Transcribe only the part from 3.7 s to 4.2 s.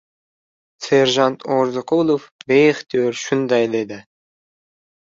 dedi.